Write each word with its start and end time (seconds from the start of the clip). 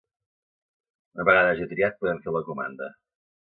Una 1.17 1.25
vegada 1.29 1.51
hagi 1.51 1.67
triat 1.75 2.01
podem 2.01 2.23
fer 2.25 2.35
la 2.39 2.43
comanda. 2.49 2.89